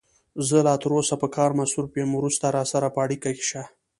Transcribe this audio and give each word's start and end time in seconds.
زه 0.47 0.57
لا 0.67 0.75
تر 0.81 0.91
اوسه 0.97 1.15
په 1.21 1.27
کار 1.35 1.51
مصروف 1.59 1.91
یم، 1.99 2.11
وروسته 2.15 2.45
راسره 2.57 2.87
په 2.93 2.99
اړیکه 3.05 3.29
کې 3.37 3.45
شه. 3.49 3.63